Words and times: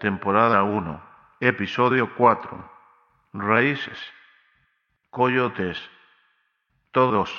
temporada 0.00 0.62
1, 0.62 1.02
episodio 1.40 2.14
4. 2.16 2.70
Raíces. 3.32 3.98
Coyotes. 5.10 5.78
Todos. 6.92 7.30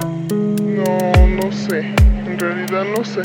No, 0.00 1.26
no 1.28 1.52
sé. 1.52 1.94
En 2.26 2.38
realidad 2.38 2.84
no 2.96 3.04
sé. 3.04 3.22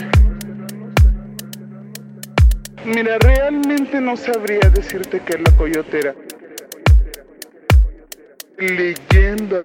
Mira, 2.85 3.17
realmente 3.19 3.99
no 3.99 4.15
sabría 4.15 4.69
decirte 4.69 5.21
qué 5.25 5.33
es 5.33 5.41
la 5.41 5.57
coyotera. 5.57 6.15
Leyenda. 8.57 9.61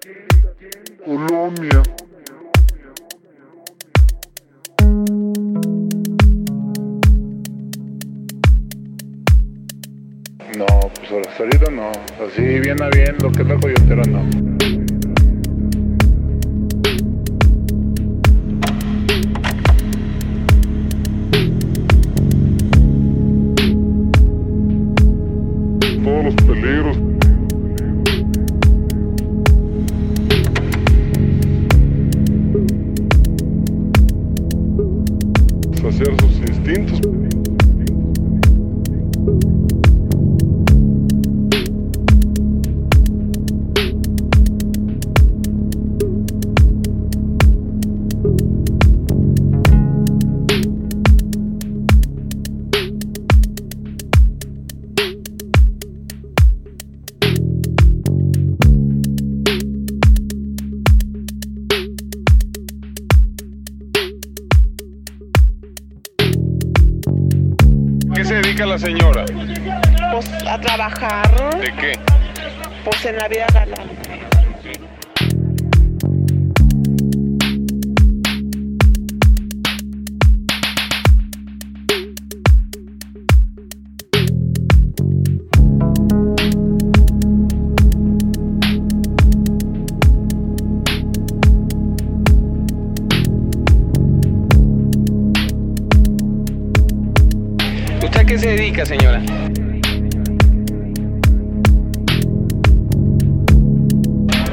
Colombia. 1.03 1.81
No, 10.55 10.65
pues 10.93 11.39
ahorita 11.39 11.71
no. 11.71 11.91
Así 12.23 12.41
bien 12.59 12.83
a 12.83 12.89
bien 12.89 13.15
lo 13.19 13.31
que 13.31 13.41
es 13.41 13.47
la 13.47 13.59
coyotera 13.59 14.03
no. 14.03 14.72
obedeceres 36.03 36.23
os 36.23 36.49
instintos. 36.49 37.12
Señora? 68.83 69.23
Pues 70.11 70.29
a 70.45 70.59
trabajar, 70.59 71.57
¿De 71.57 71.71
qué? 71.75 71.93
pues 72.83 73.05
en 73.05 73.15
la 73.15 73.27
vida 73.29 73.45
galante. 73.53 74.32
Se 98.43 98.49
dedica, 98.49 98.85
señora? 98.85 99.21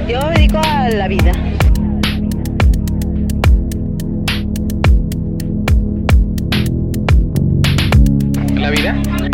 Yo 0.09 0.21
me 0.21 0.35
dedico 0.37 0.59
a 0.59 0.89
la 0.91 1.09
vida. 1.09 1.33
¿La 8.55 8.71
vida? 8.71 9.30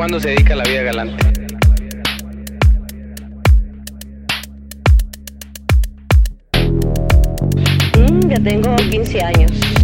Cuándo 0.00 0.18
se 0.18 0.30
dedica 0.30 0.54
a 0.54 0.56
la 0.56 0.64
vida 0.64 0.82
galante? 0.82 1.26
Mm, 7.98 8.28
ya 8.30 8.40
tengo 8.42 8.74
15 8.76 9.20
años. 9.22 9.79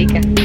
¿Usted 0.00 0.39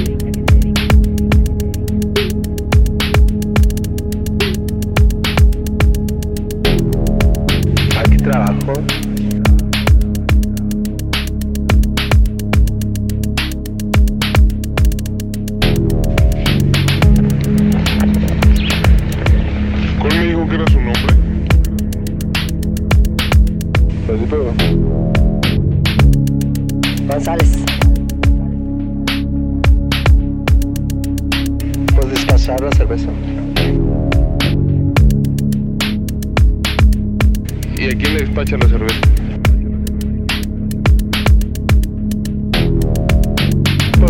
despacha 38.46 38.58
la 38.58 38.68
cerveza? 38.70 39.02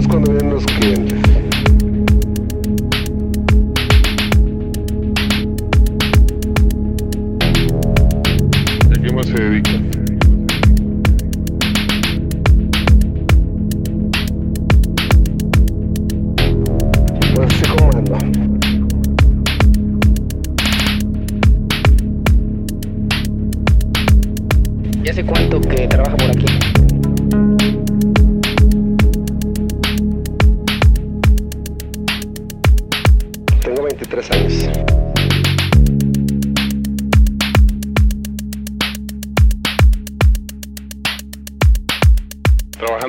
Cuando 0.10 0.32
vienen 0.32 0.50
los 0.52 0.66
clientes. 0.66 1.35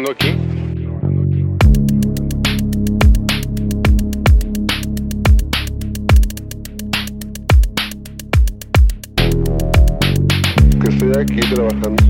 trabajando 0.07 0.11
aquí. 0.11 0.37
Que 10.81 10.89
estoy 10.89 11.13
aquí 11.19 11.41
trabajando. 11.55 12.05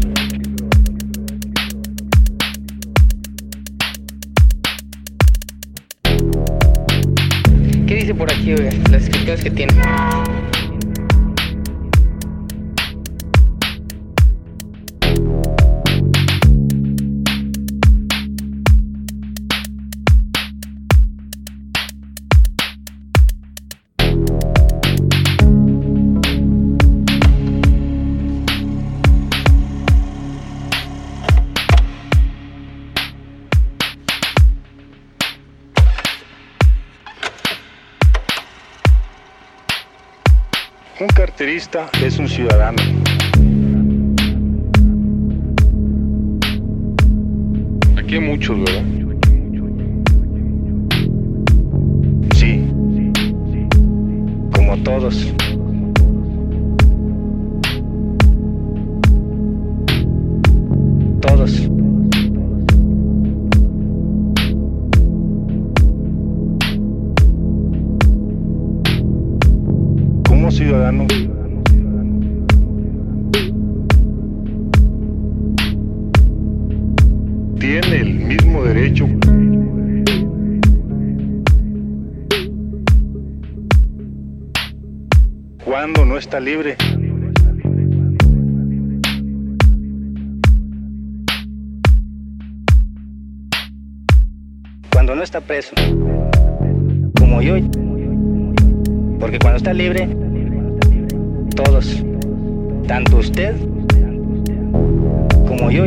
¿Qué 7.87 7.94
dice 7.94 8.14
por 8.14 8.31
aquí, 8.31 8.52
oiga? 8.52 8.70
Las 8.90 9.02
escrituras 9.04 9.43
que 9.43 9.50
tiene. 9.50 9.75
Es 41.56 42.19
un 42.19 42.29
ciudadano. 42.29 42.76
Aquí 47.97 48.14
hay 48.17 48.20
muchos, 48.20 48.58
¿verdad? 48.58 48.85
Sí, 52.35 52.62
como 54.55 54.76
todos. 54.82 55.32
Todos. 61.23 61.70
Ciudadano. 70.50 71.06
Cuando 85.66 86.04
no 86.04 86.16
está 86.16 86.38
libre. 86.38 86.76
Cuando 94.92 95.16
no 95.16 95.24
está 95.24 95.40
preso. 95.40 95.74
Como 97.18 97.42
yo. 97.42 97.56
Porque 99.18 99.40
cuando 99.40 99.56
está 99.56 99.72
libre, 99.72 100.08
todos, 101.56 102.04
tanto 102.86 103.16
usted 103.16 103.56
como 105.48 105.72
yo, 105.72 105.86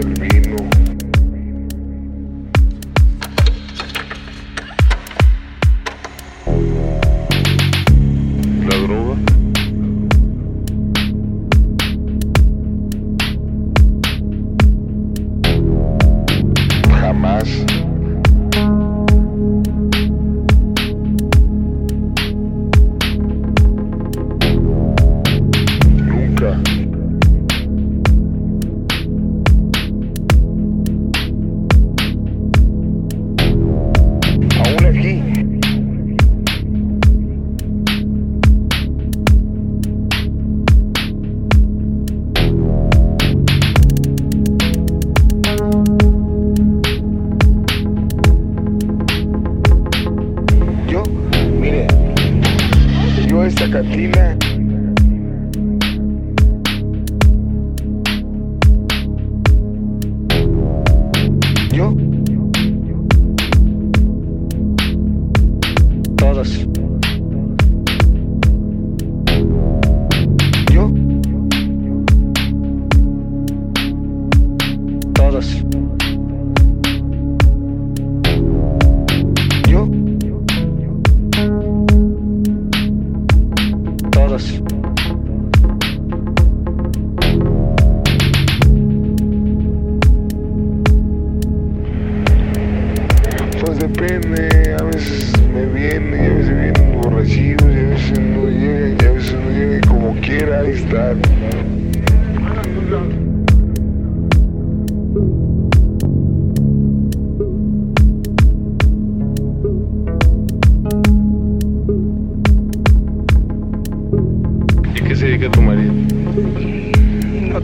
cerveza, 0.00 0.29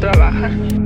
trabaja. 0.01 0.86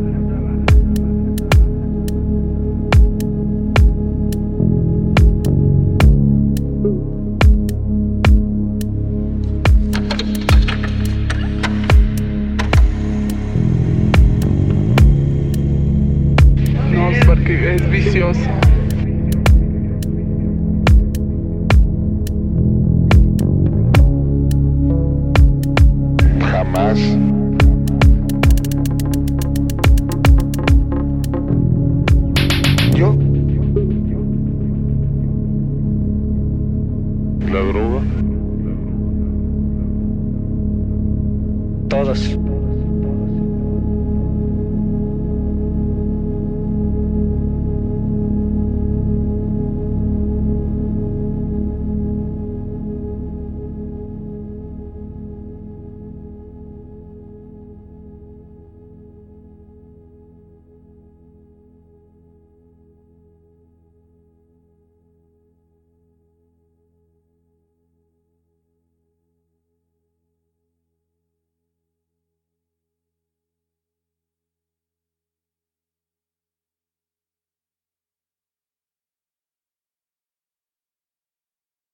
todos. 41.91 42.50